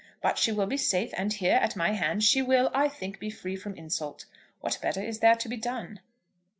[0.19, 3.29] But she will be safe; and here, at my hand, she will, I think, be
[3.29, 4.25] free from insult.
[4.59, 5.99] What better is there to be done?"